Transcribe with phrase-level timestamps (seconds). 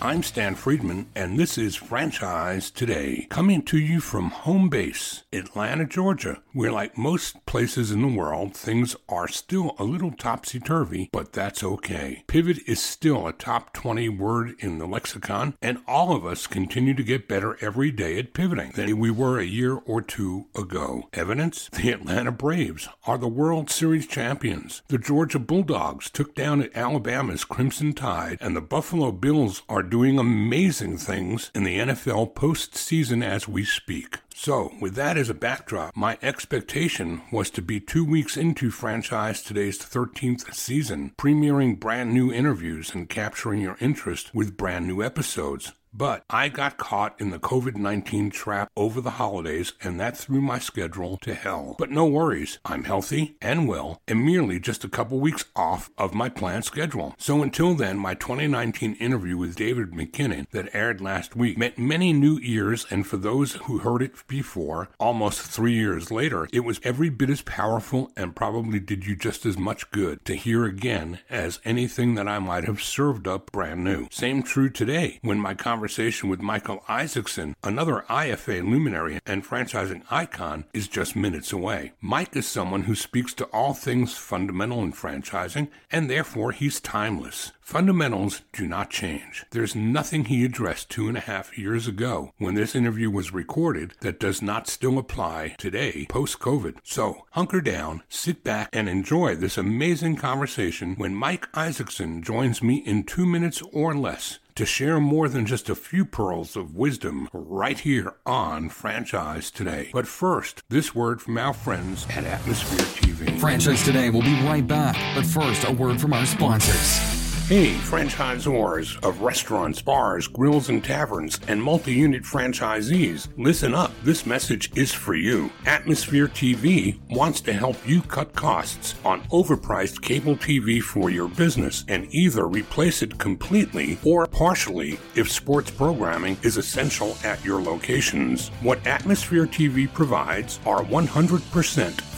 [0.00, 5.86] I'm Stan Friedman, and this is Franchise Today, coming to you from home base, Atlanta,
[5.86, 11.08] Georgia, where, like most places in the world, things are still a little topsy turvy,
[11.12, 12.22] but that's okay.
[12.28, 16.94] Pivot is still a top 20 word in the lexicon, and all of us continue
[16.94, 21.08] to get better every day at pivoting than we were a year or two ago.
[21.12, 21.68] Evidence?
[21.72, 24.82] The Atlanta Braves are the World Series champions.
[24.86, 30.98] The Georgia Bulldogs took down Alabama's Crimson Tide, and the Buffalo Bills are doing amazing
[30.98, 34.18] things in the NFL postseason as we speak.
[34.40, 39.42] So, with that as a backdrop, my expectation was to be two weeks into Franchise
[39.42, 45.72] Today's 13th season, premiering brand new interviews and capturing your interest with brand new episodes.
[45.92, 50.40] But I got caught in the COVID 19 trap over the holidays, and that threw
[50.40, 51.76] my schedule to hell.
[51.78, 56.14] But no worries, I'm healthy and well, and merely just a couple weeks off of
[56.14, 57.14] my planned schedule.
[57.18, 62.12] So until then, my 2019 interview with David McKinnon that aired last week met many
[62.12, 66.80] new ears, and for those who heard it before, almost three years later, it was
[66.84, 71.18] every bit as powerful and probably did you just as much good to hear again
[71.28, 74.06] as anything that I might have served up brand new.
[74.10, 80.64] Same true today when my conversation with Michael Isakson, another IFA luminary and franchising icon,
[80.72, 81.92] is just minutes away.
[82.00, 87.52] Mike is someone who speaks to all things fundamental in franchising, and therefore he's timeless.
[87.68, 89.44] Fundamentals do not change.
[89.50, 93.92] There's nothing he addressed two and a half years ago when this interview was recorded
[94.00, 96.78] that does not still apply today, post COVID.
[96.82, 102.76] So hunker down, sit back, and enjoy this amazing conversation when Mike Isakson joins me
[102.76, 107.28] in two minutes or less to share more than just a few pearls of wisdom
[107.34, 109.90] right here on Franchise Today.
[109.92, 113.38] But first, this word from our friends at Atmosphere TV.
[113.38, 117.17] Franchise Today will be right back, but first, a word from our sponsors.
[117.48, 123.90] Hey, franchisors of restaurants, bars, grills, and taverns, and multi unit franchisees, listen up.
[124.02, 125.50] This message is for you.
[125.64, 131.86] Atmosphere TV wants to help you cut costs on overpriced cable TV for your business
[131.88, 138.48] and either replace it completely or partially if sports programming is essential at your locations.
[138.60, 142.17] What Atmosphere TV provides are 100%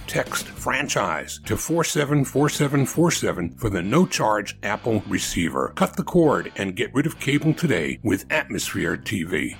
[0.07, 5.71] text franchise to 474747 for the no charge Apple receiver.
[5.75, 9.55] Cut the cord and get rid of cable today with Atmosphere TV.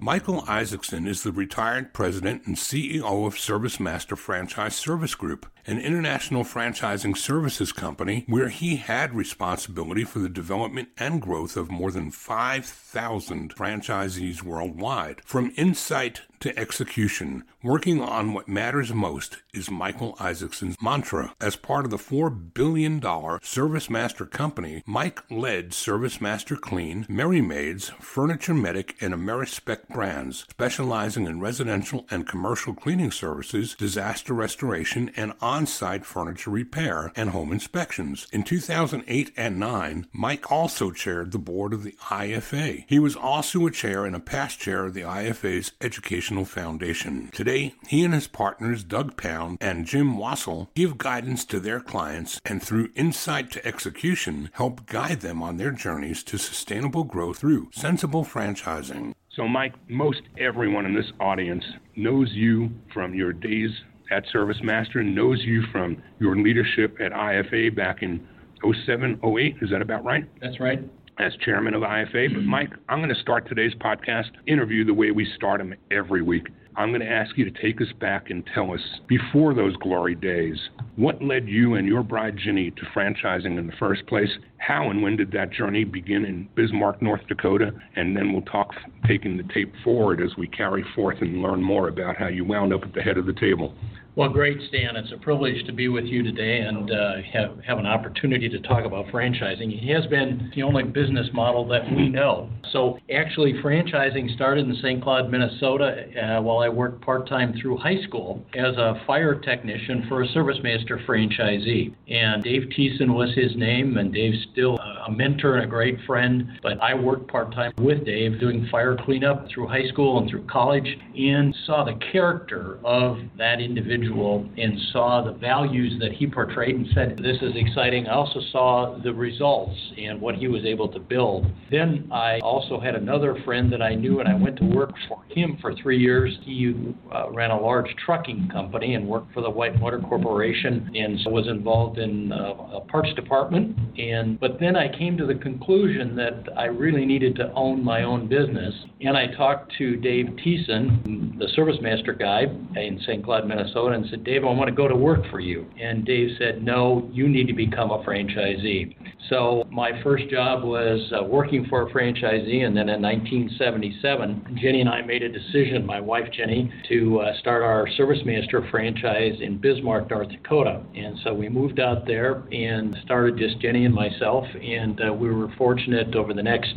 [0.00, 6.44] Michael Isakson is the retired president and CEO of ServiceMaster Franchise Service Group, an international
[6.44, 12.10] franchising services company where he had responsibility for the development and growth of more than
[12.10, 15.22] 5,000 franchisees worldwide.
[15.24, 21.34] From insight to execution, working on what matters most is Michael Isakson's mantra.
[21.40, 23.00] As part of the $4 billion
[23.42, 30.44] Service Master company, Mike led Service Master Clean, Merry Maids, Furniture Medic, and Amerispec brands,
[30.50, 37.52] specializing in residential and commercial cleaning services, disaster restoration, and on-site furniture repair and home
[37.52, 38.26] inspections.
[38.32, 42.84] In 2008 and 9, Mike also chaired the board of the IFA.
[42.88, 47.28] He was also a chair and a past chair of the IFA's Educational Foundation.
[47.32, 52.40] Today, he and his partners Doug Pound and Jim Wassell give guidance to their clients
[52.44, 57.68] and through insight to execution help guide them on their journeys to sustainable growth through
[57.72, 59.14] sensible franchising.
[59.36, 61.64] So, Mike, most everyone in this audience
[61.94, 63.70] knows you from your days
[64.10, 68.26] at Service Master, knows you from your leadership at IFA back in
[68.62, 69.56] 07, 08.
[69.62, 70.24] Is that about right?
[70.40, 70.80] That's right
[71.18, 72.34] as chairman of IFA.
[72.34, 76.22] But Mike, I'm going to start today's podcast interview the way we start them every
[76.22, 76.48] week.
[76.76, 80.16] I'm going to ask you to take us back and tell us, before those glory
[80.16, 80.58] days,
[80.96, 84.30] what led you and your bride Ginny to franchising in the first place?
[84.58, 87.70] How and when did that journey begin in Bismarck, North Dakota?
[87.94, 88.72] And then we'll talk
[89.06, 92.74] taking the tape forward as we carry forth and learn more about how you wound
[92.74, 93.74] up at the head of the table.
[94.16, 94.94] Well, great, Stan.
[94.94, 98.60] It's a privilege to be with you today and uh, have, have an opportunity to
[98.60, 99.76] talk about franchising.
[99.76, 102.48] It has been the only business model that we know.
[102.70, 105.02] So, actually, franchising started in St.
[105.02, 110.06] Cloud, Minnesota, uh, while I worked part time through high school as a fire technician
[110.08, 111.92] for a ServiceMaster franchisee.
[112.06, 116.46] And Dave Thiessen was his name, and Dave's still a mentor and a great friend.
[116.62, 120.46] But I worked part time with Dave doing fire cleanup through high school and through
[120.46, 126.26] college and saw the character of that individual individual and saw the values that he
[126.26, 128.06] portrayed and said, This is exciting.
[128.06, 131.46] I also saw the results and what he was able to build.
[131.70, 135.22] Then I also had another friend that I knew, and I went to work for
[135.28, 136.36] him for three years.
[136.44, 141.18] He uh, ran a large trucking company and worked for the White Whitewater Corporation and
[141.32, 143.76] was involved in uh, a parts department.
[143.98, 148.02] And but then I came to the conclusion that I really needed to own my
[148.02, 148.74] own business.
[149.00, 152.42] And I talked to Dave Thiessen, the Service Master guy
[152.76, 153.24] in St.
[153.24, 155.66] Cloud, Minnesota and said, Dave, I want to go to work for you.
[155.80, 158.94] And Dave said, No, you need to become a franchisee.
[159.30, 164.80] So my first job was uh, working for a franchisee, and then in 1977, Jenny
[164.80, 169.34] and I made a decision, my wife Jenny, to uh, start our Service Master franchise
[169.40, 170.82] in Bismarck, North Dakota.
[170.94, 175.30] And so we moved out there and started just Jenny and myself, and uh, we
[175.30, 176.74] were fortunate over the next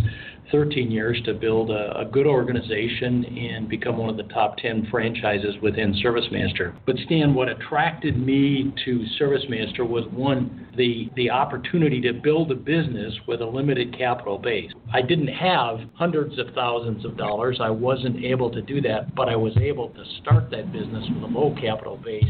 [0.52, 4.88] 13 years to build a, a, good organization and become one of the top 10
[4.90, 6.76] franchises within ServiceMaster.
[6.86, 12.56] But Stan, what attracted me to ServiceMaster was one, the, the opportunity to build a
[12.56, 14.72] business with a limited capital base.
[14.94, 17.60] I didn't have hundreds of thousands of dollars.
[17.62, 21.24] I wasn't able to do that, but I was able to start that business with
[21.24, 22.24] a low capital base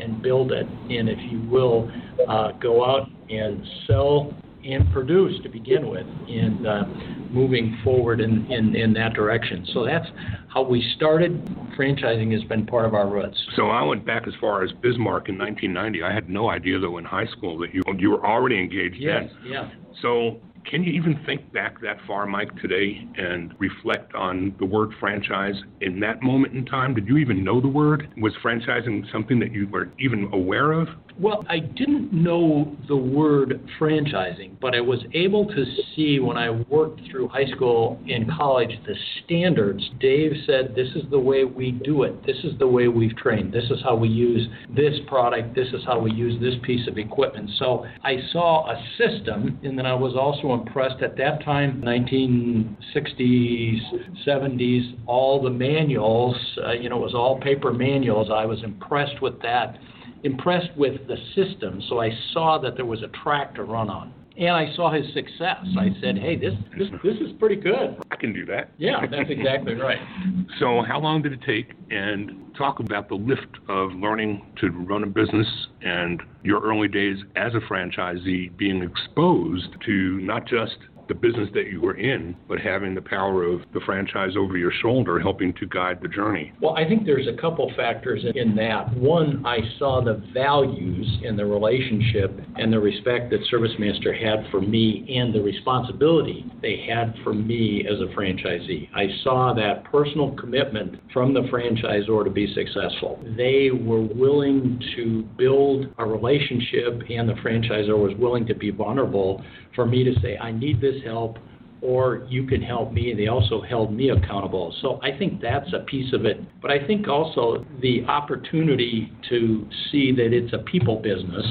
[0.00, 0.66] and build it.
[0.66, 1.90] And if you will,
[2.28, 4.34] uh, go out and sell
[4.64, 6.84] and produce to begin with and uh,
[7.30, 9.66] moving forward in, in, in that direction.
[9.72, 10.06] So that's
[10.48, 11.44] how we started.
[11.78, 13.36] Franchising has been part of our roots.
[13.56, 16.02] So I went back as far as Bismarck in 1990.
[16.02, 19.24] I had no idea, though, in high school that you, you were already engaged yes,
[19.42, 19.52] then.
[19.52, 19.70] Yeah.
[20.00, 24.92] So can you even think back that far, Mike, today and reflect on the word
[24.98, 26.94] franchise in that moment in time?
[26.94, 28.08] Did you even know the word?
[28.16, 30.88] Was franchising something that you were even aware of?
[31.16, 35.64] Well, I didn't know the word franchising, but I was able to
[35.94, 39.88] see when I worked through high school and college the standards.
[40.00, 42.26] Dave said, This is the way we do it.
[42.26, 43.52] This is the way we've trained.
[43.52, 45.54] This is how we use this product.
[45.54, 47.48] This is how we use this piece of equipment.
[47.60, 53.78] So I saw a system, and then I was also impressed at that time, 1960s,
[54.26, 56.34] 70s, all the manuals,
[56.66, 58.30] uh, you know, it was all paper manuals.
[58.34, 59.78] I was impressed with that
[60.24, 64.12] impressed with the system, so I saw that there was a track to run on.
[64.36, 65.58] And I saw his success.
[65.78, 66.00] I mm-hmm.
[66.00, 67.96] said, "Hey, this this this is pretty good.
[68.10, 70.00] I can do that." Yeah, that's exactly right.
[70.58, 71.74] so, how long did it take?
[71.90, 75.46] And talk about the lift of learning to run a business
[75.82, 81.66] and your early days as a franchisee being exposed to not just the business that
[81.70, 85.66] you were in, but having the power of the franchise over your shoulder helping to
[85.66, 86.52] guide the journey?
[86.60, 88.94] Well, I think there's a couple factors in that.
[88.96, 94.60] One, I saw the values in the relationship and the respect that ServiceMaster had for
[94.60, 98.88] me and the responsibility they had for me as a franchisee.
[98.94, 103.22] I saw that personal commitment from the franchisor to be successful.
[103.36, 109.42] They were willing to build a relationship, and the franchisor was willing to be vulnerable
[109.74, 111.38] for me to say, I need this help
[111.84, 113.12] or you can help me.
[113.14, 114.74] They also held me accountable.
[114.80, 116.40] So I think that's a piece of it.
[116.62, 121.44] But I think also the opportunity to see that it's a people business.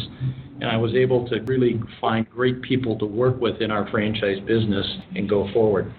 [0.59, 4.39] And I was able to really find great people to work with in our franchise
[4.47, 4.85] business
[5.15, 5.93] and go forward.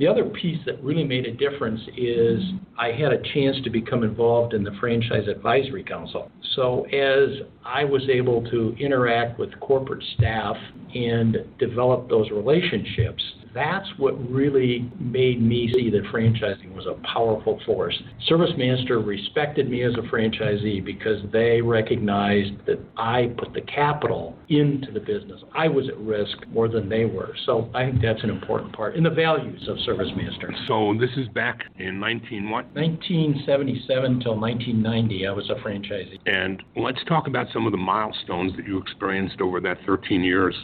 [0.00, 2.40] The other piece that really made a difference is
[2.78, 6.30] I had a chance to become involved in the Franchise Advisory Council.
[6.56, 10.56] So as I was able to interact with corporate staff
[10.94, 13.22] and develop those relationships,
[13.54, 18.00] that's what really made me see that franchising was a powerful force.
[18.28, 24.92] ServiceMaster respected me as a franchisee because they recognized that I put the capital into
[24.92, 25.42] the business.
[25.54, 27.34] I was at risk more than they were.
[27.46, 30.68] So I think that's an important part in the values of ServiceMaster.
[30.68, 32.66] So this is back in 19 what?
[32.74, 36.18] 1977 till 1990, I was a franchisee.
[36.26, 40.54] And let's talk about some of the milestones that you experienced over that 13 years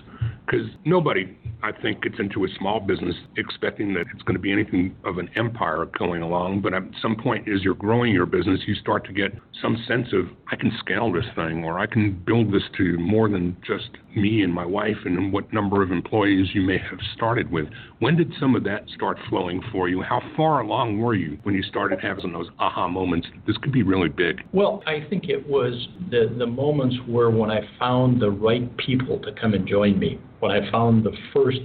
[0.47, 4.53] because nobody I think gets into a small business expecting that it's going to be
[4.53, 6.61] anything of an empire going along.
[6.61, 9.33] But at some point, as you're growing your business, you start to get
[9.63, 13.29] some sense of I can scale this thing, or I can build this to more
[13.29, 17.51] than just me and my wife, and what number of employees you may have started
[17.51, 17.67] with.
[17.99, 20.03] When did some of that start flowing for you?
[20.03, 23.27] How far along were you when you started having those aha moments?
[23.47, 24.43] This could be really big.
[24.53, 29.19] Well, I think it was the the moments were when I found the right people
[29.21, 31.61] to come and join me when I found the first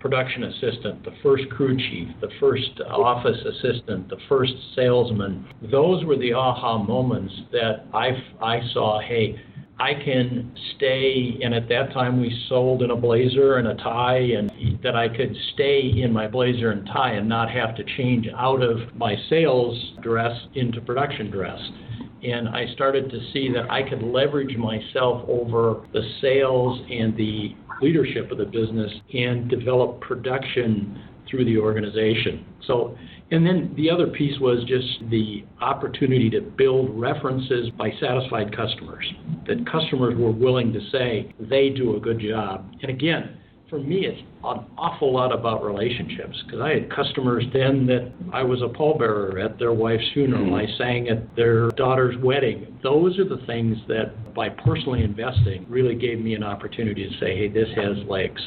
[0.00, 6.16] production assistant, the first crew chief, the first office assistant, the first salesman, those were
[6.16, 8.10] the aha moments that I,
[8.40, 9.40] I saw, hey,
[9.78, 14.18] I can stay, and at that time we sold in a blazer and a tie,
[14.18, 14.50] and
[14.82, 18.62] that I could stay in my blazer and tie and not have to change out
[18.62, 21.60] of my sales dress into production dress
[22.22, 27.54] and I started to see that I could leverage myself over the sales and the
[27.80, 32.44] leadership of the business and develop production through the organization.
[32.66, 32.96] So,
[33.30, 39.10] and then the other piece was just the opportunity to build references by satisfied customers,
[39.46, 42.70] that customers were willing to say they do a good job.
[42.82, 43.38] And again,
[43.72, 48.42] for me, it's an awful lot about relationships because I had customers then that I
[48.42, 50.44] was a pallbearer at their wife's funeral.
[50.44, 50.54] Mm-hmm.
[50.54, 52.78] I sang at their daughter's wedding.
[52.82, 57.34] Those are the things that, by personally investing, really gave me an opportunity to say,
[57.34, 58.42] hey, this has legs.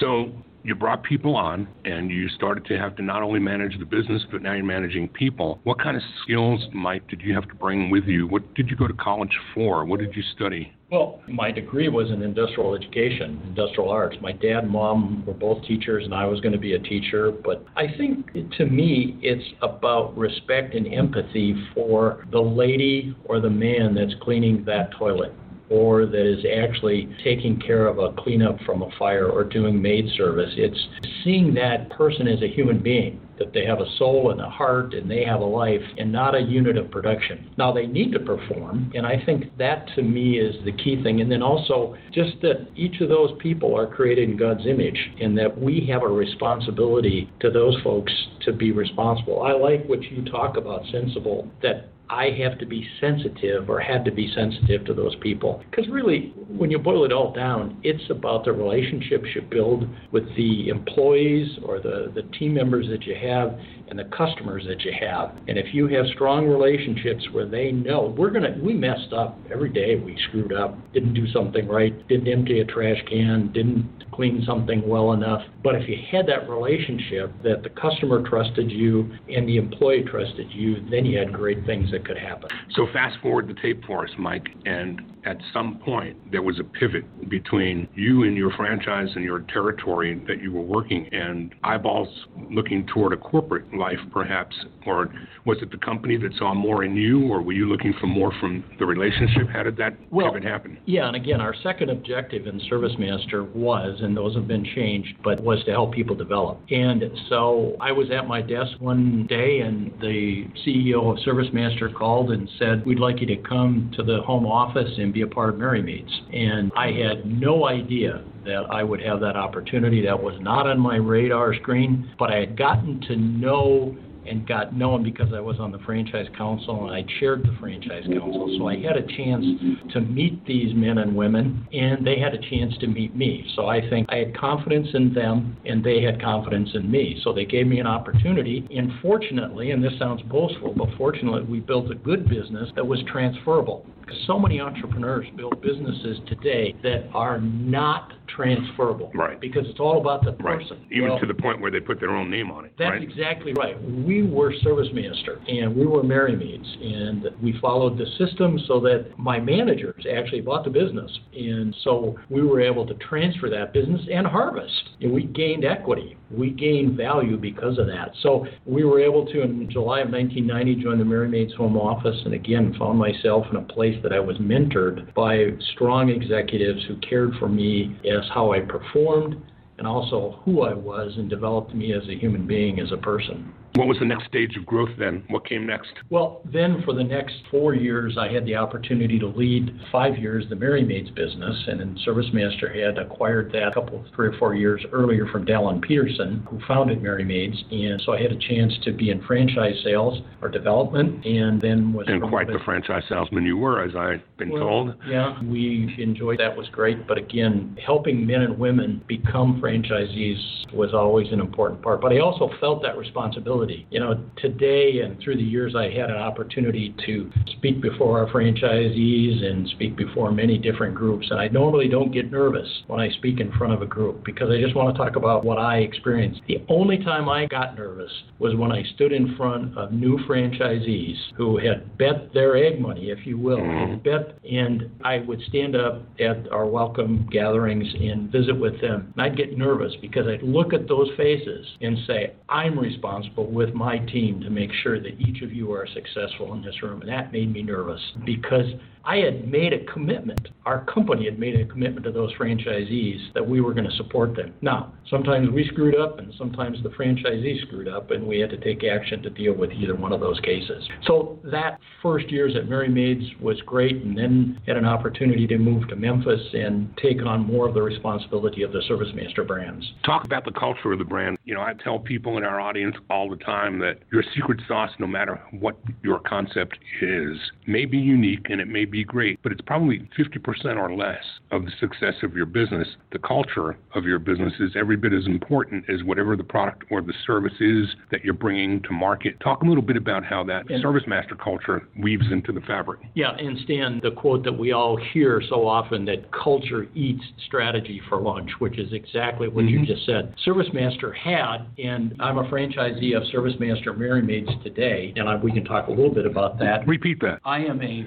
[0.00, 0.32] So
[0.62, 4.22] you brought people on and you started to have to not only manage the business
[4.30, 7.90] but now you're managing people what kind of skills mike did you have to bring
[7.90, 11.52] with you what did you go to college for what did you study well, my
[11.52, 14.16] degree was in industrial education, industrial arts.
[14.20, 17.30] My dad and mom were both teachers, and I was going to be a teacher.
[17.30, 23.50] But I think to me, it's about respect and empathy for the lady or the
[23.50, 25.32] man that's cleaning that toilet
[25.70, 30.06] or that is actually taking care of a cleanup from a fire or doing maid
[30.16, 30.50] service.
[30.56, 30.88] It's
[31.24, 34.92] seeing that person as a human being that they have a soul and a heart
[34.92, 37.50] and they have a life and not a unit of production.
[37.56, 41.22] Now they need to perform, and I think that to me is the key thing.
[41.22, 45.36] And then also just that each of those people are created in God's image and
[45.38, 48.12] that we have a responsibility to those folks
[48.44, 49.42] to be responsible.
[49.42, 54.04] I like what you talk about, sensible, that I have to be sensitive or had
[54.04, 55.62] to be sensitive to those people.
[55.70, 60.24] Because really, when you boil it all down, it's about the relationships you build with
[60.36, 63.56] the employees or the, the team members that you have
[63.90, 65.36] and the customers that you have.
[65.48, 69.70] And if you have strong relationships where they know we're gonna we messed up every
[69.70, 74.42] day, we screwed up, didn't do something right, didn't empty a trash can, didn't clean
[74.46, 75.42] something well enough.
[75.62, 80.50] But if you had that relationship that the customer trusted you and the employee trusted
[80.50, 82.48] you, then you had great things that could happen.
[82.72, 86.64] So fast forward the tape for us, Mike, and at some point there was a
[86.64, 92.08] pivot between you and your franchise and your territory that you were working and eyeballs
[92.50, 94.54] looking toward a corporate life perhaps?
[94.86, 95.12] Or
[95.44, 98.32] was it the company that saw more in you or were you looking for more
[98.40, 99.48] from the relationship?
[99.52, 100.78] How did that well, happen?
[100.86, 105.40] yeah and again our second objective in ServiceMaster was and those have been changed but
[105.42, 106.60] was to help people develop.
[106.70, 112.30] And so I was at my desk one day and the CEO of ServiceMaster called
[112.30, 115.26] and said we'd like you to come to the home office and and be a
[115.26, 116.20] part of Merry Maids.
[116.32, 120.04] And I had no idea that I would have that opportunity.
[120.04, 124.74] That was not on my radar screen, but I had gotten to know and got
[124.74, 128.54] known because I was on the franchise council and I chaired the franchise council.
[128.58, 129.44] So I had a chance
[129.92, 133.50] to meet these men and women, and they had a chance to meet me.
[133.56, 137.20] So I think I had confidence in them, and they had confidence in me.
[137.24, 138.66] So they gave me an opportunity.
[138.70, 143.02] And fortunately, and this sounds boastful, but fortunately, we built a good business that was
[143.10, 143.86] transferable.
[144.26, 149.10] So many entrepreneurs build businesses today that are not transferable.
[149.14, 149.40] Right.
[149.40, 150.78] Because it's all about the person.
[150.78, 150.92] Right.
[150.92, 153.02] Even Well, to the point where they put their own name on it, that's right?
[153.02, 153.80] exactly right.
[153.82, 159.18] We were service master and we were Maids and we followed the system so that
[159.18, 161.10] my managers actually bought the business.
[161.34, 164.90] And so we were able to transfer that business and harvest.
[165.00, 166.16] And we gained equity.
[166.30, 168.12] We gained value because of that.
[168.22, 172.16] So we were able to, in July of 1990, join the Merry Maids home office
[172.24, 176.96] and again found myself in a place that I was mentored by strong executives who
[176.96, 179.36] cared for me as how I performed
[179.78, 183.52] and also who I was and developed me as a human being, as a person.
[183.80, 185.24] What was the next stage of growth then?
[185.28, 185.92] What came next?
[186.10, 190.44] Well, then for the next four years, I had the opportunity to lead five years
[190.50, 194.54] the Merry Maids business, and then ServiceMaster had acquired that a couple, three or four
[194.54, 198.74] years earlier from Dallen Peterson, who founded Merry Maids, and so I had a chance
[198.84, 203.46] to be in franchise sales or development, and then was And quite the franchise salesman
[203.46, 204.94] you were, as I've been well, told.
[205.08, 210.94] Yeah, we enjoyed that was great, but again, helping men and women become franchisees was
[210.94, 212.00] always an important part.
[212.00, 213.69] But I also felt that responsibility.
[213.90, 218.32] You know, today and through the years, I had an opportunity to speak before our
[218.32, 221.28] franchisees and speak before many different groups.
[221.30, 224.50] And I normally don't get nervous when I speak in front of a group because
[224.50, 226.40] I just want to talk about what I experienced.
[226.48, 231.16] The only time I got nervous was when I stood in front of new franchisees
[231.36, 233.90] who had bet their egg money, if you will, mm-hmm.
[233.92, 239.12] had bet, and I would stand up at our welcome gatherings and visit with them.
[239.16, 243.74] And I'd get nervous because I'd look at those faces and say, I'm responsible with
[243.74, 247.00] my team to make sure that each of you are successful in this room.
[247.00, 248.66] And that made me nervous because
[249.04, 250.48] I had made a commitment.
[250.66, 254.36] Our company had made a commitment to those franchisees that we were going to support
[254.36, 254.54] them.
[254.60, 258.58] Now, sometimes we screwed up and sometimes the franchisee screwed up and we had to
[258.58, 260.86] take action to deal with either one of those cases.
[261.06, 265.58] So that first years at Merry Maids was great and then had an opportunity to
[265.58, 269.84] move to Memphis and take on more of the responsibility of the Service Master brands.
[270.04, 271.38] Talk about the culture of the brand.
[271.44, 274.90] You know, I tell people in our audience all the time that your secret sauce,
[274.98, 279.52] no matter what your concept is, may be unique and it may be great, but
[279.52, 282.88] it's probably 50% or less of the success of your business.
[283.12, 287.02] The culture of your business is every bit as important as whatever the product or
[287.02, 289.38] the service is that you're bringing to market.
[289.40, 293.00] Talk a little bit about how that And- service master culture weaves into the fabric.
[293.14, 298.00] Yeah, and Stan, the quote that we all hear so often that culture eats strategy
[298.08, 299.86] for lunch, which is exactly what you mm-hmm.
[299.86, 300.34] just said.
[300.46, 305.64] ServiceMaster had, and I'm a franchisee of ServiceMaster Merry Maids today, and I, we can
[305.64, 306.86] talk a little bit about that.
[306.86, 307.40] Repeat that.
[307.44, 308.06] I am a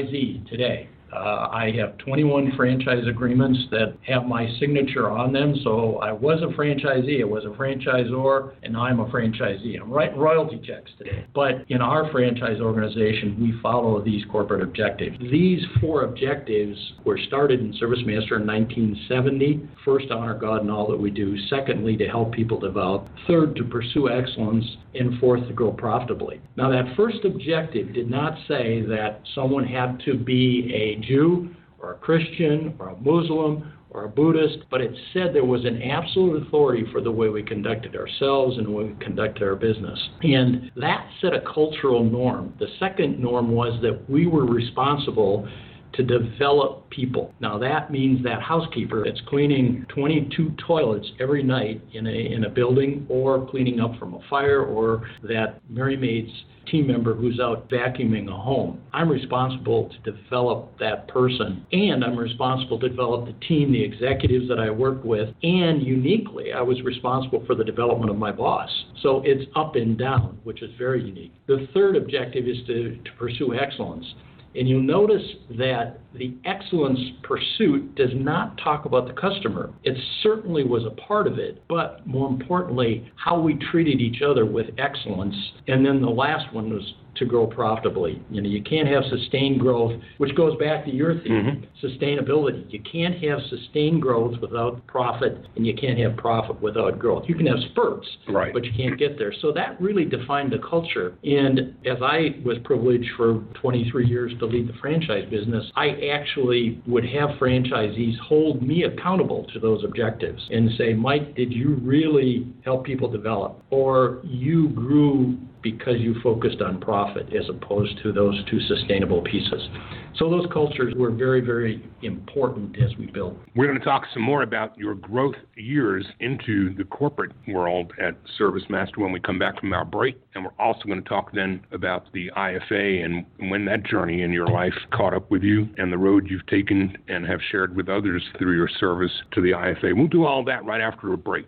[0.00, 0.88] franchisee today.
[1.12, 5.54] Uh, I have 21 franchise agreements that have my signature on them.
[5.64, 9.80] So I was a franchisee, I was a franchisor, and I'm a franchisee.
[9.80, 11.26] I'm writing royalty checks today.
[11.34, 15.18] But in our franchise organization, we follow these corporate objectives.
[15.18, 19.68] These four objectives were started in ServiceMaster in 1970.
[19.84, 21.36] First, honor God in all that we do.
[21.48, 23.08] Secondly, to help people develop.
[23.26, 24.64] Third, to pursue excellence.
[24.92, 26.40] And fourth, to grow profitably.
[26.56, 31.92] Now, that first objective did not say that someone had to be a Jew or
[31.92, 36.46] a Christian or a Muslim or a Buddhist, but it said there was an absolute
[36.46, 39.98] authority for the way we conducted ourselves and the way we conducted our business.
[40.22, 42.54] And that set a cultural norm.
[42.60, 45.48] The second norm was that we were responsible
[45.94, 47.34] to develop people.
[47.40, 52.50] Now that means that housekeeper that's cleaning 22 toilets every night in a in a
[52.50, 56.32] building or cleaning up from a fire or that Merry Maid's
[56.70, 58.80] team member who's out vacuuming a home.
[58.92, 64.48] I'm responsible to develop that person and I'm responsible to develop the team, the executives
[64.48, 68.70] that I work with, and uniquely I was responsible for the development of my boss.
[69.02, 71.32] So it's up and down, which is very unique.
[71.46, 74.06] The third objective is to, to pursue excellence.
[74.54, 75.22] And you'll notice
[75.58, 79.72] that the excellence pursuit does not talk about the customer.
[79.84, 84.44] It certainly was a part of it, but more importantly, how we treated each other
[84.44, 85.36] with excellence.
[85.68, 88.22] And then the last one was to grow profitably.
[88.30, 91.86] You know, you can't have sustained growth, which goes back to your theme, mm-hmm.
[91.86, 92.70] sustainability.
[92.70, 97.24] You can't have sustained growth without profit, and you can't have profit without growth.
[97.28, 98.52] You can have spurts, right.
[98.52, 99.32] but you can't get there.
[99.40, 101.14] So that really defined the culture.
[101.24, 106.80] And as I was privileged for 23 years to lead the franchise business, I actually
[106.86, 112.52] would have franchisees hold me accountable to those objectives and say, Mike, did you really
[112.64, 113.62] help people develop?
[113.70, 119.68] Or you grew because you focused on profit as opposed to those two sustainable pieces.
[120.16, 123.36] So those cultures were very, very important as we built.
[123.54, 128.16] We're going to talk some more about your growth years into the corporate world at
[128.38, 130.20] ServiceMaster when we come back from our break.
[130.34, 134.32] And we're also going to talk then about the IFA and when that journey in
[134.32, 137.88] your life caught up with you and the road you've taken and have shared with
[137.88, 139.96] others through your service to the IFA.
[139.96, 141.46] We'll do all that right after a break.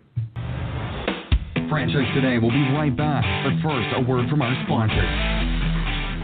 [1.73, 5.42] Franchise Today We'll be right back, but first, a word from our sponsors.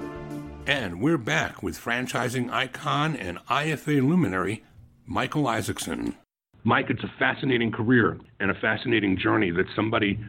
[0.67, 4.63] And we're back with franchising icon and IFA luminary,
[5.05, 6.15] Michael Isakson.
[6.63, 10.19] Mike, it's a fascinating career and a fascinating journey that somebody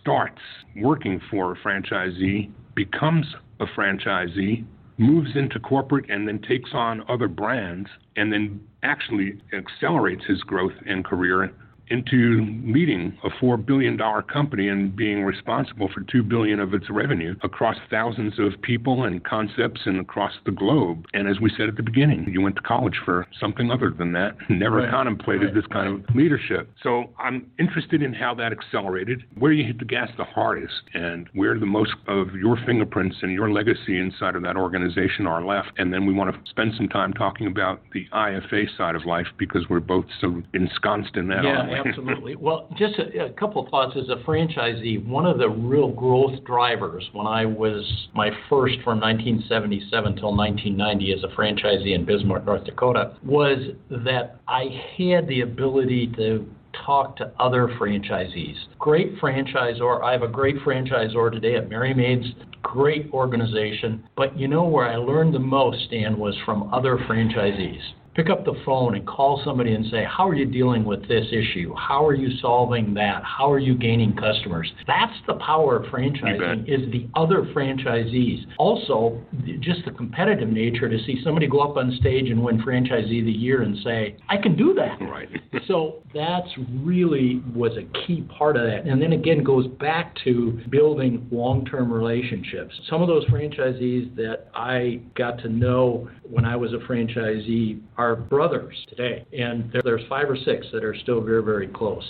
[0.00, 0.40] starts
[0.76, 3.26] working for a franchisee, becomes
[3.60, 4.64] a franchisee,
[4.98, 10.72] moves into corporate, and then takes on other brands, and then actually accelerates his growth
[10.86, 11.44] and career
[11.90, 13.98] into leading a $4 billion
[14.32, 19.24] company and being responsible for 2 billion of its revenue across thousands of people and
[19.24, 21.04] concepts and across the globe.
[21.14, 24.12] And as we said at the beginning, you went to college for something other than
[24.12, 24.90] that, never right.
[24.90, 25.54] contemplated right.
[25.54, 26.70] this kind of leadership.
[26.82, 31.28] So I'm interested in how that accelerated, where you hit the gas the hardest, and
[31.34, 35.70] where the most of your fingerprints and your legacy inside of that organization are left.
[35.78, 39.26] And then we want to spend some time talking about the IFA side of life
[39.38, 41.44] because we're both so ensconced in that.
[41.44, 42.36] Yeah, absolutely.
[42.36, 45.06] Well, just a, a, couple of thoughts as a franchisee.
[45.06, 51.12] One of the real growth drivers when I was my first from 1977 till 1990
[51.12, 53.58] as a franchisee in Bismarck, North Dakota, was
[53.90, 54.64] that I
[54.96, 56.46] had the ability to
[56.84, 58.56] talk to other franchisees.
[58.78, 60.02] Great franchisor.
[60.02, 62.26] I have a great franchisor today at Merry Maids.
[62.62, 64.04] Great organization.
[64.16, 67.80] But you know where I learned the most, Stan, was from other franchisees
[68.18, 71.24] pick up the phone and call somebody and say, How are you dealing with this
[71.30, 71.72] issue?
[71.78, 73.22] How are you solving that?
[73.22, 74.72] How are you gaining customers?
[74.88, 78.44] That's the power of franchising is the other franchisees.
[78.58, 79.22] Also,
[79.60, 83.26] just the competitive nature to see somebody go up on stage and win franchisee of
[83.26, 85.00] the year and say, I can do that.
[85.00, 85.28] Right.
[85.68, 86.48] so that's
[86.82, 88.84] really was a key part of that.
[88.84, 92.74] And then again goes back to building long-term relationships.
[92.90, 98.07] Some of those franchisees that I got to know when I was a franchisee are
[98.16, 102.04] brothers today, and there's five or six that are still very, very close.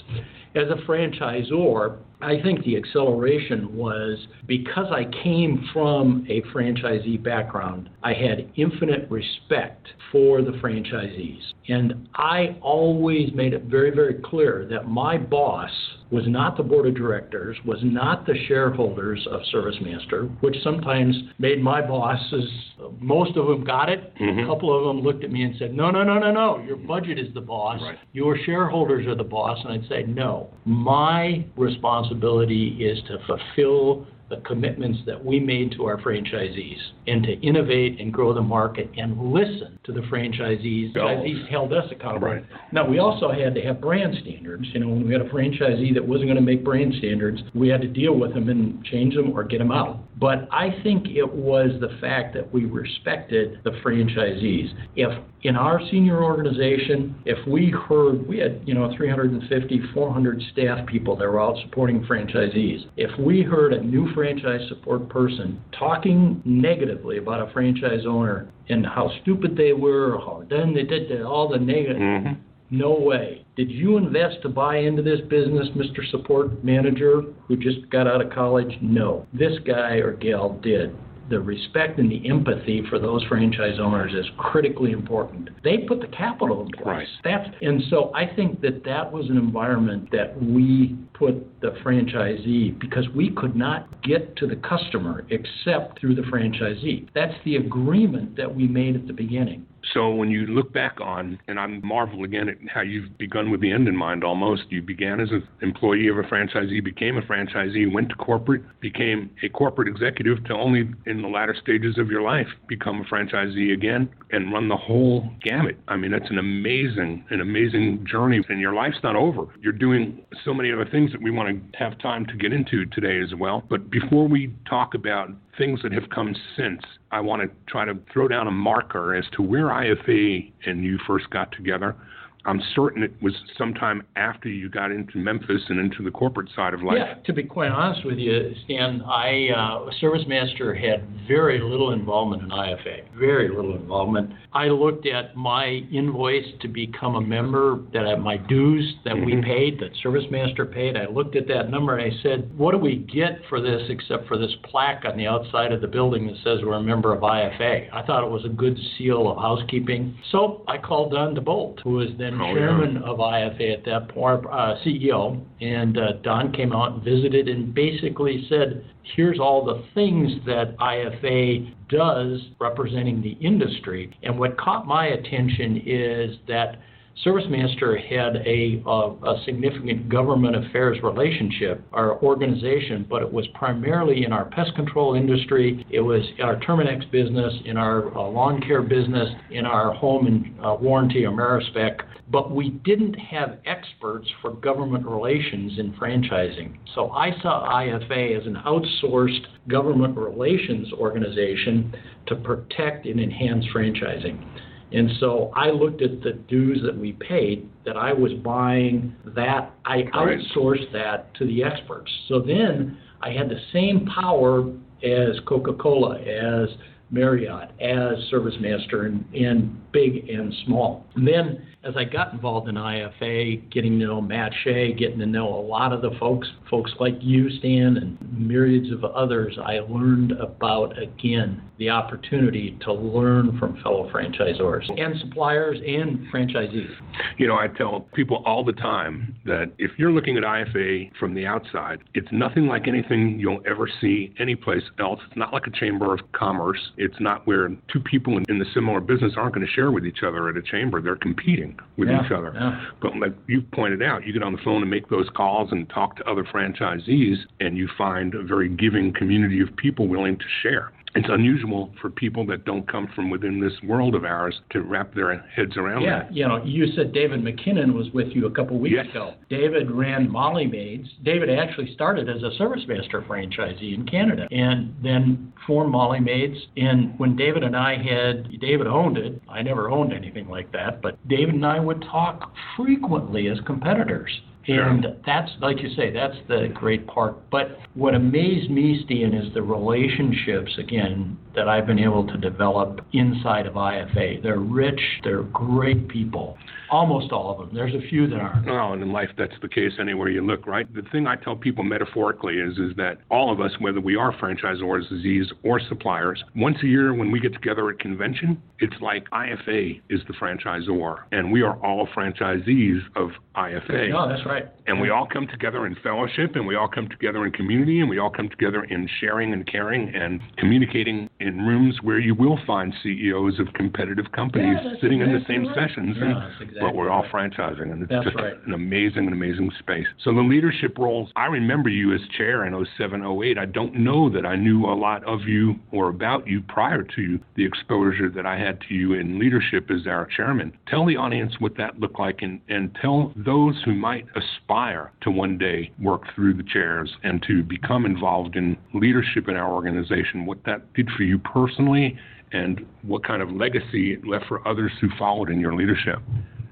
[0.54, 7.90] As a franchisor, I think the acceleration was because I came from a franchisee background,
[8.02, 11.40] I had infinite respect for the franchisees.
[11.68, 15.70] And I always made it very, very clear that my boss
[16.10, 21.62] was not the board of directors, was not the shareholders of ServiceMaster, which sometimes made
[21.62, 22.50] my bosses,
[22.98, 24.14] most of them got it.
[24.16, 24.40] Mm-hmm.
[24.40, 26.76] A couple of them looked at me and said, No, no, no, no, no, your
[26.76, 27.78] budget is the boss.
[27.82, 27.98] Right.
[28.14, 29.58] Your shareholders are the boss.
[29.62, 35.86] And I'd say, No, my responsibility is to fulfill the commitments that we made to
[35.86, 40.94] our franchisees and to innovate and grow the market and listen to the franchisees.
[40.94, 42.28] Franchisees held us accountable.
[42.28, 42.44] Right.
[42.72, 44.66] Now, we also had to have brand standards.
[44.72, 47.68] You know, when we had a franchisee that wasn't going to make brand standards, we
[47.68, 50.00] had to deal with them and change them or get them out.
[50.20, 54.72] But I think it was the fact that we respected the franchisees.
[54.96, 60.84] If in our senior organization, if we heard we had, you know, 350, 400 staff
[60.86, 62.86] people that were out supporting franchisees.
[62.96, 68.84] If we heard a new franchise support person talking negatively about a franchise owner and
[68.84, 71.96] how stupid they were, or how then they did all the negative.
[72.02, 72.36] Mhm.
[72.70, 73.44] No way.
[73.56, 76.08] Did you invest to buy into this business, Mr.
[76.10, 78.78] Support Manager, who just got out of college?
[78.82, 79.26] No.
[79.32, 80.94] This guy or gal did.
[81.30, 85.50] The respect and the empathy for those franchise owners is critically important.
[85.62, 86.86] They put the capital in place.
[86.86, 87.08] Right.
[87.22, 92.78] That's and so I think that that was an environment that we put the franchisee
[92.80, 97.08] because we could not get to the customer except through the franchisee.
[97.14, 99.66] That's the agreement that we made at the beginning.
[99.92, 103.60] So when you look back on, and I marvel again at how you've begun with
[103.60, 104.64] the end in mind almost.
[104.70, 109.30] You began as an employee of a franchisee, became a franchisee, went to corporate, became
[109.42, 113.72] a corporate executive to only in the latter stages of your life become a franchisee
[113.72, 115.76] again and run the whole gamut.
[115.88, 118.42] I mean, that's an amazing, an amazing journey.
[118.48, 119.46] And your life's not over.
[119.60, 122.86] You're doing so many other things that we want to have time to get into
[122.86, 123.64] today as well.
[123.68, 127.98] But before we talk about things that have come since, I want to try to
[128.12, 131.96] throw down a marker as to where IFA and you first got together.
[132.44, 136.72] I'm certain it was sometime after you got into Memphis and into the corporate side
[136.72, 136.96] of life.
[136.98, 141.92] Yeah, to be quite honest with you, Stan, I uh, Service Master had very little
[141.92, 144.30] involvement in IFA, very little involvement.
[144.52, 149.32] I looked at my invoice to become a member, that I, my dues that we
[149.32, 149.44] Mhm.
[149.44, 150.96] paid, that Service Master paid.
[150.96, 154.26] I looked at that number and I said, what do we get for this except
[154.26, 157.22] for this plaque on the outside of the building that says we're a member of
[157.22, 157.88] IFA?
[157.92, 160.14] I thought it was a good seal of housekeeping.
[160.30, 162.54] So I called Don DeBolt, who was then Oh, yeah.
[162.54, 167.48] chairman of IFA at that point, uh, CEO, and uh, Don came out and visited
[167.48, 174.16] and basically said, here's all the things that IFA does representing the industry.
[174.22, 176.80] And what caught my attention is that
[177.24, 184.32] ServiceMaster had a, a significant government affairs relationship, our organization, but it was primarily in
[184.32, 185.84] our pest control industry.
[185.90, 190.60] It was our Terminix business, in our uh, lawn care business, in our home and
[190.64, 192.02] uh, warranty Amerispec.
[192.30, 196.76] But we didn't have experts for government relations in franchising.
[196.94, 201.94] So I saw IFA as an outsourced government relations organization
[202.26, 204.44] to protect and enhance franchising.
[204.92, 209.72] And so I looked at the dues that we paid, that I was buying that,
[209.84, 210.12] I Right.
[210.12, 212.10] outsourced that to the experts.
[212.28, 214.70] So then I had the same power
[215.02, 216.70] as Coca-Cola, as
[217.10, 221.04] Marriott, as ServiceMaster, and, and big and small.
[221.14, 225.26] And then as I got involved in IFA, getting to know Matt Shay, getting to
[225.26, 229.78] know a lot of the folks, folks like you, Stan, and myriads of others, I
[229.78, 236.90] learned about, again, the opportunity to learn from fellow franchisors and suppliers and franchisees.
[237.36, 241.34] You know, I tell people all the time that if you're looking at IFA from
[241.34, 245.20] the outside, it's nothing like anything you'll ever see anyplace else.
[245.28, 246.90] It's not like a chamber of commerce.
[246.96, 250.04] It's not where two people in, in the similar business aren't going to share with
[250.04, 251.00] each other at a chamber.
[251.00, 252.52] They're competing with Yeah, each other.
[252.54, 252.84] yeah.
[253.00, 255.88] But like you pointed out, you get on the phone and make those calls and
[255.90, 260.44] talk to other franchisees, and you find a very giving community of people willing to
[260.62, 260.92] share.
[261.14, 265.14] It's unusual for people that don't come from within this world of ours to wrap
[265.14, 266.34] their heads around Yeah, that.
[266.36, 269.06] you know, you said David McKinnon was with you a couple weeks Yes.
[269.10, 269.34] ago.
[269.48, 271.08] David ran Molly Maids.
[271.24, 276.58] David actually started as a Service Master franchisee in Canada and then formed Molly Maids.
[276.76, 279.40] And when David and I had, David owned it.
[279.48, 284.40] I never owned anything like that, but David and I would talk frequently as competitors.
[284.68, 287.50] And that's, like you say, that's the great part.
[287.50, 293.00] But what amazed me, Stan, is the relationships, again, that I've been able to develop
[293.12, 294.42] inside of IFA.
[294.42, 296.56] They're rich, they're great people.
[296.90, 297.74] Almost all of them.
[297.74, 298.66] There's a few that aren't.
[298.66, 300.92] Well, and in life, that's the case anywhere you look, right?
[300.94, 304.32] The thing I tell people metaphorically is, is that all of us, whether we are
[304.32, 309.28] franchisors, disease, or suppliers, once a year when we get together at convention, it's like
[309.30, 314.10] IFA is the franchisor, and we are all franchisees of IFA.
[314.10, 314.68] No, that's right.
[314.86, 318.08] And we all come together in fellowship, and we all come together in community, and
[318.08, 322.58] we all come together in sharing and caring and communicating in rooms where you will
[322.66, 325.76] find CEOs of competitive companies Yeah, that's sitting in the same right.
[325.88, 327.30] sessions, Yeah, and, exactly but we're all right.
[327.52, 328.54] franchising, and it's That's just right.
[328.66, 330.06] an amazing, amazing space.
[330.24, 333.56] So the leadership roles, I remember you as chair in 07, 08.
[333.58, 337.38] I don't know that I knew a lot of you or about you prior to
[337.54, 340.72] the exposure that I had to you in leadership as our chairman.
[340.88, 345.30] Tell the audience what that looked like, and, and tell those who might aspire to
[345.30, 350.44] one day work through the chairs and to become involved in leadership in our organization,
[350.44, 352.16] what that did for you personally,
[352.52, 356.20] and what kind of legacy it left for others who followed in your leadership.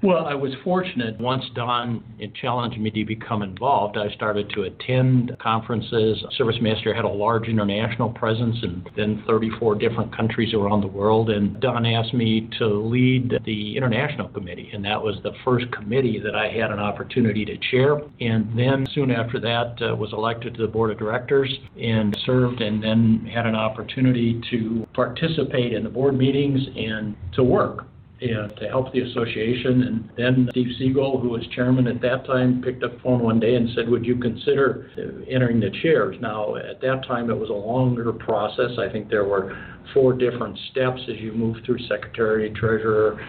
[0.03, 1.19] Well, I was fortunate.
[1.19, 2.03] Once Don
[2.39, 6.23] challenged me to become involved, I started to attend conferences.
[6.39, 11.31] ServiceMaster had a large international presence in then 34 different countries around the world.
[11.31, 14.69] And Don asked me to lead the international committee.
[14.71, 17.99] And that was the first committee that I had an opportunity to chair.
[18.21, 22.61] And then soon after that, uh, was elected to the board of directors and served
[22.61, 27.87] and then had an opportunity to participate in the board meetings and to work
[28.21, 29.83] and to help the association.
[29.83, 33.39] And then Steve Siegel, who was chairman at that time, picked up the phone one
[33.39, 36.17] day and said, Would you consider uh, entering the chairs?
[36.21, 38.71] Now, at that time, it was a longer process.
[38.79, 39.55] I think there were
[39.93, 43.19] four different steps as you move through secretary, treasurer,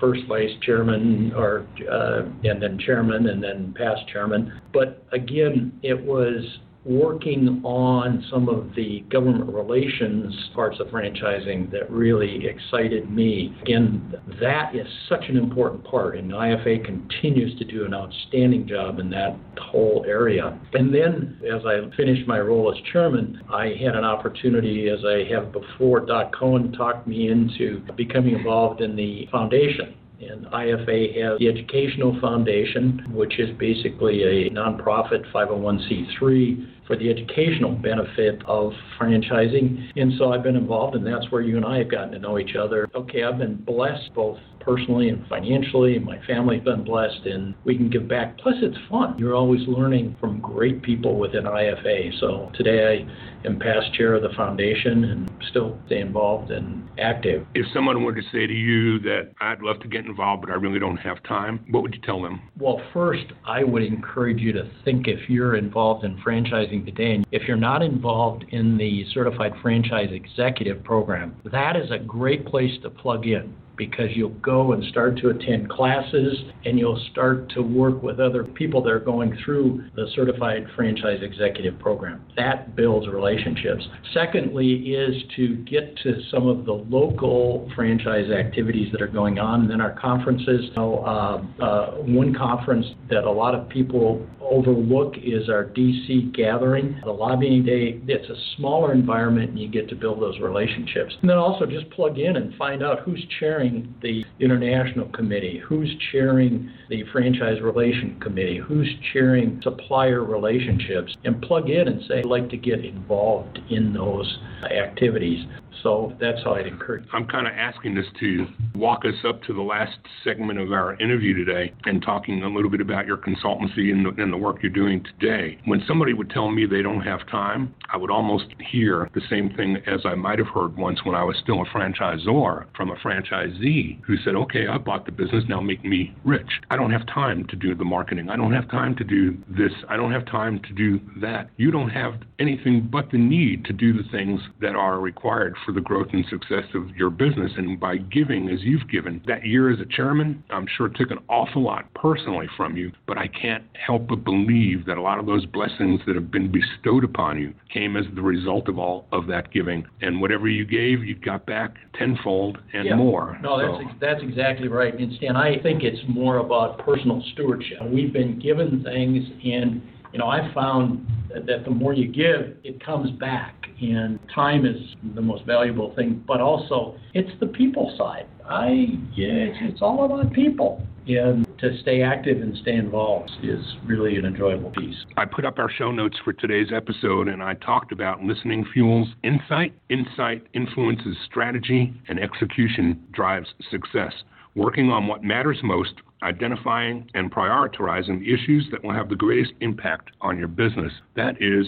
[0.00, 4.60] first vice chairman, or uh, and then chairman, and then past chairman.
[4.72, 6.44] But again, it was
[6.84, 13.54] working on some of the government relations parts of franchising that really excited me.
[13.62, 18.98] Again, that is such an important part, and IFA continues to do an outstanding job
[18.98, 20.58] in that whole area.
[20.72, 25.24] And then, as I finished my role as chairman, I had an opportunity, as I
[25.32, 29.94] have before, Doc Cohen talked me into becoming involved in the foundation.
[30.20, 37.70] And IFA has the Educational Foundation, which is basically a nonprofit 501c3 for the educational
[37.70, 39.92] benefit of franchising.
[39.94, 42.36] And so I've been involved, and that's where you and I have gotten to know
[42.36, 42.88] each other.
[42.96, 47.76] Okay, I've been blessed both personally and financially, and my family's been blessed, and we
[47.76, 48.38] can give back.
[48.38, 49.16] Plus, it's fun.
[49.18, 52.18] You're always learning from great people within IFA.
[52.20, 57.46] So today I am past chair of the foundation and still stay involved and active.
[57.54, 60.54] If someone were to say to you that I'd love to get involved, but I
[60.54, 62.40] really don't have time, what would you tell them?
[62.58, 67.26] Well, first, I would encourage you to think if you're involved in franchising today, and
[67.30, 72.72] if you're not involved in the Certified Franchise Executive Program, that is a great place
[72.82, 77.62] to plug in because you'll go and start to attend classes and you'll start to
[77.62, 82.22] work with other people that are going through the Certified Franchise Executive Program.
[82.36, 83.82] That builds relationships.
[84.12, 89.62] Secondly, is to get to some of the local franchise activities that are going on.
[89.62, 90.66] And then our conferences.
[90.66, 96.34] You know, uh, uh, one conference that a lot of people overlook is our DC
[96.34, 98.00] gathering, the lobbying day.
[98.06, 101.14] It's a smaller environment and you get to build those relationships.
[101.20, 103.69] And then also just plug in and find out who's chairing
[104.02, 111.70] the international committee, who's chairing the franchise relation committee, who's chairing supplier relationships, and plug
[111.70, 114.38] in and say, I'd like to get involved in those
[114.70, 115.44] activities.
[115.82, 117.04] So that's how I'd encourage.
[117.12, 120.94] I'm kind of asking this to walk us up to the last segment of our
[121.00, 124.58] interview today and talking a little bit about your consultancy and the, and the work
[124.62, 125.58] you're doing today.
[125.64, 129.50] When somebody would tell me they don't have time, I would almost hear the same
[129.56, 132.96] thing as I might have heard once when I was still a franchisor from a
[132.96, 136.50] franchisee who said, Okay, I bought the business, now make me rich.
[136.70, 138.28] I don't have time to do the marketing.
[138.28, 139.72] I don't have time to do this.
[139.88, 141.50] I don't have time to do that.
[141.56, 145.72] You don't have anything but the need to do the things that are required for
[145.72, 147.52] the growth and success of your business.
[147.56, 151.10] And by giving as you've given, that year as a chairman, I'm sure it took
[151.10, 155.18] an awful lot personally from you, but I can't help but believe that a lot
[155.18, 159.06] of those blessings that have been bestowed upon you came as the result of all
[159.12, 159.86] of that giving.
[160.00, 162.96] And whatever you gave, you got back tenfold and Yeah.
[162.96, 163.38] more.
[163.42, 164.94] No, that's So- ex- that's exactly right.
[164.98, 167.82] And Stan, I think it's more about personal stewardship.
[167.84, 169.80] We've been given things, and
[170.12, 171.06] you know, I found
[171.46, 173.54] that the more you give, it comes back.
[173.80, 174.76] And time is
[175.14, 178.26] the most valuable thing, but also it's the people side.
[178.46, 180.86] I yeah, it's all about people.
[181.06, 184.96] And to stay active and stay involved is really an enjoyable piece.
[185.16, 189.08] I put up our show notes for today's episode and I talked about listening fuels
[189.24, 189.72] insight.
[189.88, 194.12] Insight influences strategy, and execution drives success.
[194.54, 199.52] Working on what matters most, identifying and prioritizing the issues that will have the greatest
[199.60, 200.92] impact on your business.
[201.16, 201.66] That is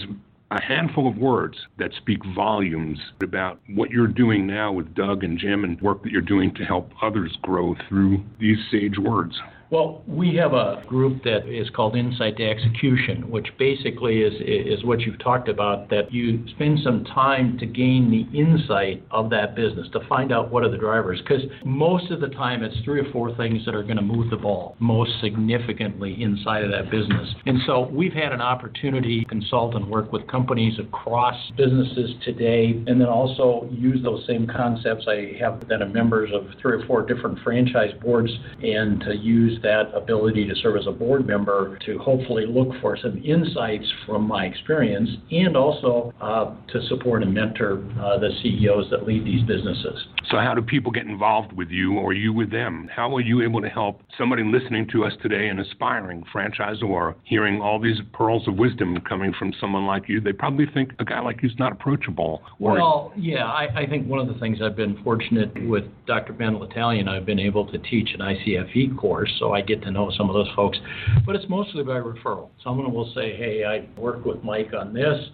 [0.51, 5.39] a handful of words that speak volumes about what you're doing now with Doug and
[5.39, 9.35] Jim and work that you're doing to help others grow through these sage words.
[9.73, 14.85] Well, we have a group that is called Insight to Execution, which basically is is
[14.85, 15.89] what you've talked about.
[15.89, 20.51] That you spend some time to gain the insight of that business to find out
[20.51, 23.73] what are the drivers, because most of the time it's three or four things that
[23.73, 27.33] are going to move the ball most significantly inside of that business.
[27.47, 32.79] And so we've had an opportunity to consult and work with companies across businesses today,
[32.85, 35.05] and then also use those same concepts.
[35.07, 38.29] I have that are members of three or four different franchise boards,
[38.61, 42.97] and to use that ability to serve as a board member to hopefully look for
[42.97, 48.89] some insights from my experience and also uh, to support and mentor uh, the CEOs
[48.91, 50.05] that lead these businesses.
[50.29, 52.89] So, how do people get involved with you or you with them?
[52.93, 57.61] How are you able to help somebody listening to us today, an aspiring franchisor, hearing
[57.61, 60.21] all these pearls of wisdom coming from someone like you?
[60.21, 62.41] They probably think a guy like you's not approachable.
[62.59, 66.33] well, yeah, I, I think one of the things I've been fortunate with Dr.
[66.33, 70.11] Ben Litalien, I've been able to teach an ICFE course, so I get to know
[70.17, 70.77] some of those folks.
[71.25, 72.49] But it's mostly by referral.
[72.63, 75.29] Someone will say, hey, I worked with Mike on this.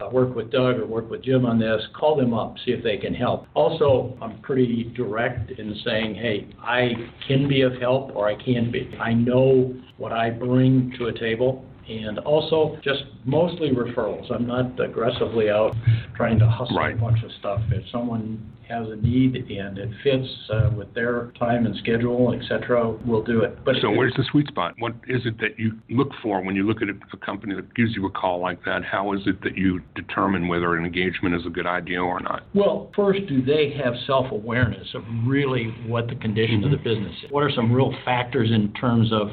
[0.00, 2.82] Uh, work with Doug or work with Jim on this, call them up, see if
[2.82, 3.46] they can help.
[3.54, 6.94] Also, I'm pretty direct in saying, hey, I
[7.28, 8.92] can be of help or I can't be.
[9.00, 14.30] I know what I bring to a table and also just mostly referrals.
[14.32, 15.74] I'm not aggressively out
[16.16, 16.94] trying to hustle right.
[16.94, 17.60] a bunch of stuff.
[17.70, 22.46] If someone has a need and it fits uh, with their time and schedule, et
[22.48, 23.62] cetera, we'll do it.
[23.64, 24.74] But so, where's the sweet spot?
[24.78, 27.94] What is it that you look for when you look at a company that gives
[27.94, 28.82] you a call like that?
[28.84, 32.44] How is it that you determine whether an engagement is a good idea or not?
[32.54, 36.64] Well, first, do they have self awareness of really what the condition mm-hmm.
[36.64, 37.02] of the mm-hmm.
[37.02, 37.30] business is?
[37.30, 39.28] What are some real factors in terms of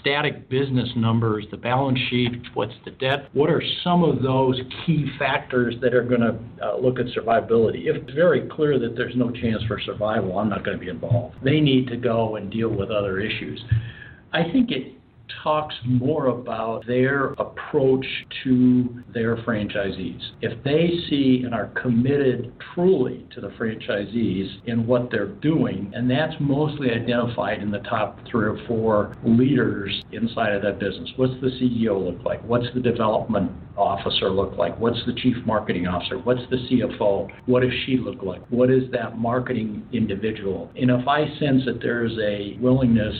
[0.00, 3.27] static business numbers, the balance sheet, what's the debt?
[3.34, 7.86] What are some of those key factors that are going to uh, look at survivability?
[7.86, 10.90] If it's very clear that there's no chance for survival, I'm not going to be
[10.90, 11.36] involved.
[11.44, 13.62] They need to go and deal with other issues.
[14.32, 14.97] I think it
[15.42, 18.06] talks more about their approach
[18.44, 20.20] to their franchisees.
[20.40, 26.10] If they see and are committed truly to the franchisees in what they're doing, and
[26.10, 31.10] that's mostly identified in the top three or four leaders inside of that business.
[31.16, 32.42] What's the CEO look like?
[32.44, 34.78] What's the development officer look like?
[34.78, 36.18] What's the chief marketing officer?
[36.18, 37.28] What's the CFO?
[37.46, 38.42] What does she look like?
[38.48, 40.70] What is that marketing individual?
[40.76, 43.14] And if I sense that there's a willingness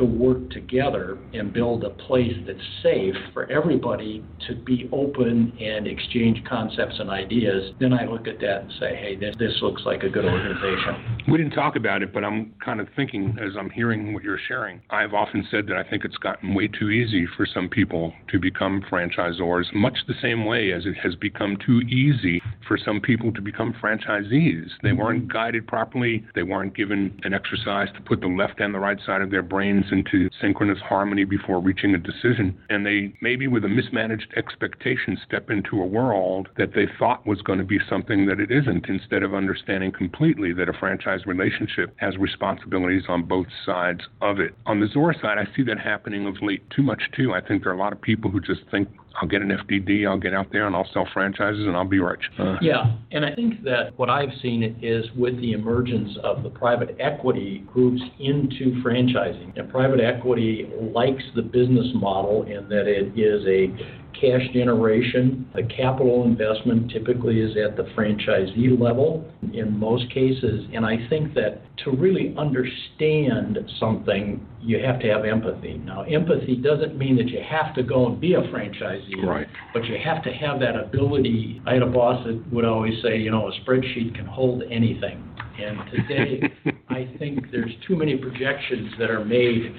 [0.00, 5.86] to work together and build a place that's safe for everybody to be open and
[5.86, 9.82] exchange concepts and ideas, then I look at that and say, hey, this, this looks
[9.84, 11.20] like a good organization.
[11.30, 14.40] We didn't talk about it, but I'm kind of thinking as I'm hearing what you're
[14.48, 14.80] sharing.
[14.88, 18.38] I've often said that I think it's gotten way too easy for some people to
[18.38, 23.32] become franchisors, much the same way as it has become too easy for some people
[23.32, 24.68] to become franchisees.
[24.82, 25.32] They weren't mm-hmm.
[25.32, 29.20] guided properly, they weren't given an exercise to put the left and the right side
[29.20, 32.58] of their brains into synchronous harmony before reaching a decision.
[32.68, 37.42] And they, maybe with a mismanaged expectation, step into a world that they thought was
[37.42, 41.94] going to be something that it isn't, instead of understanding completely that a franchise relationship
[41.96, 44.54] has responsibilities on both sides of it.
[44.66, 47.32] On the Zor side, I see that happening of late too much too.
[47.32, 48.88] I think there are a lot of people who just think
[49.20, 51.98] I'll get an FDD, I'll get out there and I'll sell franchises and I'll be
[51.98, 52.22] rich.
[52.38, 56.50] Uh, yeah, and I think that what I've seen is with the emergence of the
[56.50, 63.18] private equity groups into franchising, and private equity likes the business model in that it
[63.18, 65.48] is a cash generation.
[65.54, 70.66] The capital investment typically is at the franchisee level in most cases.
[70.74, 75.78] And I think that to really understand something, you have to have empathy.
[75.78, 79.46] Now, empathy doesn't mean that you have to go and be a franchisee, right.
[79.72, 81.62] but you have to have that ability.
[81.66, 85.26] I had a boss that would always say, you know, a spreadsheet can hold anything.
[85.58, 86.42] And today,
[86.88, 89.74] I think there's too many projections that are made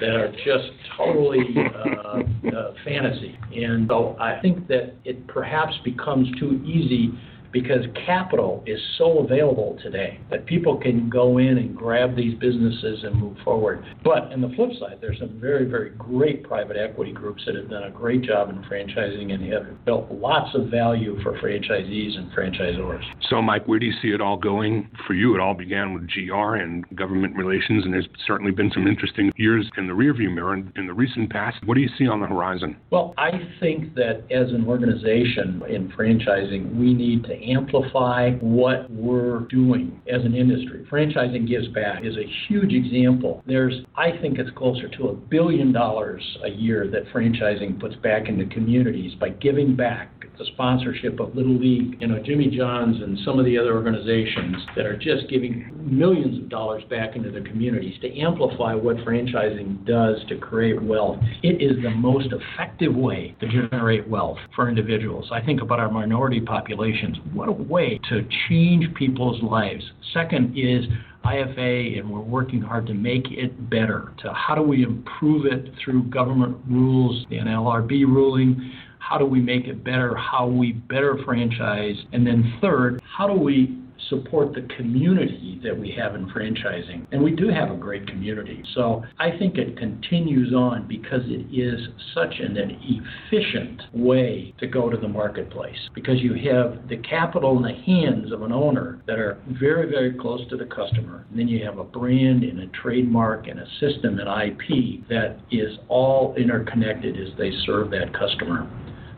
[0.00, 2.20] that are just totally uh,
[2.56, 3.38] uh, fantasy.
[3.54, 7.12] And so I think that it perhaps becomes too easy
[7.56, 13.02] because capital is so available today that people can go in and grab these businesses
[13.02, 13.82] and move forward.
[14.04, 17.70] But on the flip side, there's some very, very great private equity groups that have
[17.70, 22.30] done a great job in franchising and have built lots of value for franchisees and
[22.32, 23.02] franchisors.
[23.30, 25.34] So, Mike, where do you see it all going for you?
[25.34, 29.64] It all began with GR and government relations, and there's certainly been some interesting years
[29.78, 31.56] in the rearview mirror in, in the recent past.
[31.64, 32.76] What do you see on the horizon?
[32.90, 33.30] Well, I
[33.60, 40.24] think that as an organization in franchising, we need to amplify what we're doing as
[40.24, 40.86] an industry.
[40.90, 43.42] Franchising Gives Back is a huge example.
[43.46, 48.28] There's, I think it's closer to a billion dollars a year that franchising puts back
[48.28, 53.18] into communities by giving back the sponsorship of Little League, you know, Jimmy John's and
[53.24, 57.40] some of the other organizations that are just giving millions of dollars back into the
[57.40, 61.18] communities to amplify what franchising does to create wealth.
[61.42, 65.28] It is the most effective way to generate wealth for individuals.
[65.32, 67.16] I think about our minority populations.
[67.32, 69.84] What a way to change people's lives.
[70.12, 70.84] Second is
[71.24, 74.12] IFA, and we're working hard to make it better.
[74.22, 78.72] To how do we improve it through government rules, the NLRB ruling?
[79.08, 80.16] How do we make it better?
[80.16, 81.94] How we better franchise?
[82.12, 83.78] And then third, how do we
[84.08, 87.06] support the community that we have in franchising.
[87.12, 88.62] And we do have a great community.
[88.74, 94.66] So I think it continues on because it is such an, an efficient way to
[94.66, 99.00] go to the marketplace because you have the capital in the hands of an owner
[99.06, 101.26] that are very, very close to the customer.
[101.30, 105.38] And then you have a brand and a trademark and a system and IP that
[105.50, 108.68] is all interconnected as they serve that customer.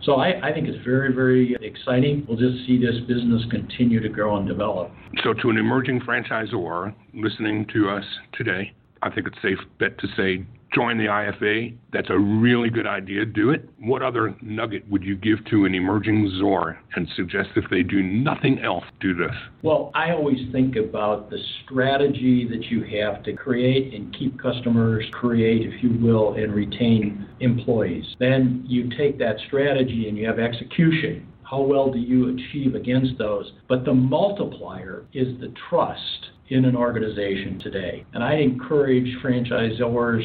[0.02, 2.24] So I, I think it's very, very exciting.
[2.28, 4.90] We'll just see this business continue to grow and develop.
[5.24, 8.72] So, to an emerging franchisor listening to us today,
[9.02, 11.76] I think it's safe bet to say join the IFA.
[11.92, 13.24] That's a really good idea.
[13.24, 13.68] Do it.
[13.78, 18.02] What other nugget would you give to an emerging ZOR and suggest if they do
[18.02, 19.34] nothing else, do this?
[19.62, 25.04] Well, I always think about the strategy that you have to create and keep customers,
[25.12, 28.04] create, if you will, and retain employees.
[28.18, 31.26] Then you take that strategy and you have execution.
[31.42, 33.50] How well do you achieve against those?
[33.68, 38.04] But the multiplier is the trust in an organization today.
[38.14, 40.24] And I encourage franchisors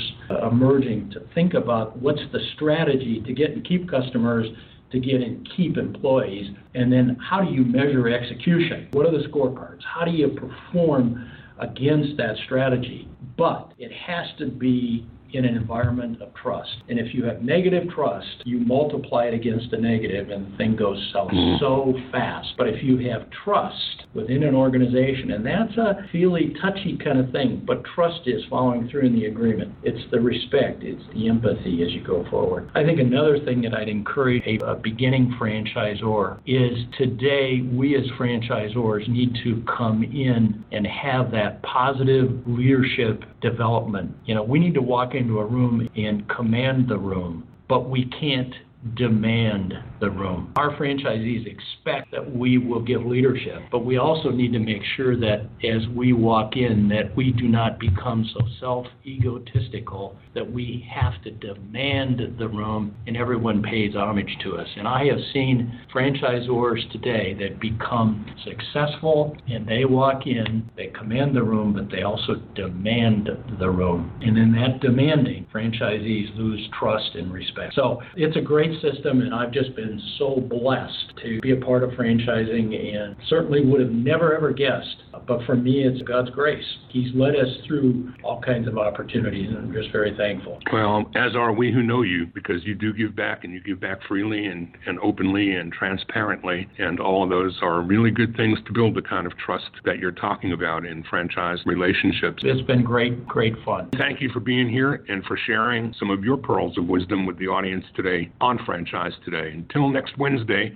[0.52, 4.48] emerging to think about what's the strategy to get and keep customers,
[4.92, 8.88] to get and keep employees, and then how do you measure execution?
[8.92, 9.82] What are the scorecards?
[9.84, 13.08] How do you perform against that strategy?
[13.38, 16.70] But it has to be in an environment of trust.
[16.90, 20.76] And if you have negative trust, you multiply it against the negative and the thing
[20.76, 21.60] goes south mm-hmm.
[21.60, 22.50] so fast.
[22.58, 27.32] But if you have trust within an organization, and that's a feely, touchy kind of
[27.32, 29.74] thing, but trust is following through in the agreement.
[29.84, 32.70] It's the respect, it's the empathy as you go forward.
[32.76, 38.04] I think another thing that I'd encourage a, a beginning franchisor is today we as
[38.20, 44.16] franchisors need to come in and have that positive leadership development.
[44.26, 48.06] You know, we need to walk into a room and command the room, but we
[48.20, 48.54] can't
[48.96, 50.52] demand the room.
[50.56, 55.16] Our franchisees expect that we will give leadership, but we also need to make sure
[55.18, 61.22] that as we walk in that we do not become so self-egotistical that we have
[61.24, 64.68] to demand the room and everyone pays homage to us.
[64.78, 71.36] And I have seen franchisors today that become successful and they walk in, they command
[71.36, 73.30] the room, but they also demand
[73.60, 74.12] the room.
[74.22, 77.76] And in that demanding, franchisees lose trust and respect.
[77.76, 78.42] So it's a
[78.74, 83.16] great system, and I've just been so blessed to be a part of franchising and
[83.28, 84.98] certainly would have never ever guessed.
[85.28, 86.66] But for me, it's God's grace.
[86.90, 90.60] He's led us through all kinds of opportunities, and I'm just very thankful.
[90.72, 93.80] Well, as are we who know you, because you do give back and you give
[93.80, 96.68] back freely and, and openly and transparently.
[96.78, 100.00] And all of those are really good things to build the kind of trust that
[100.00, 102.44] you're talking about in franchise relationships.
[102.46, 103.90] It's been great, great fun.
[103.98, 107.38] Thank you for being here and for sharing some of your pearls of wisdom with
[107.38, 109.52] the audience today on franchise today.
[109.52, 110.76] Until next Wednesday,